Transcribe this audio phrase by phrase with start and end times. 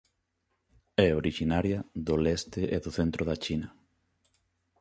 [1.05, 3.67] É orixinaria do leste e do centro da China.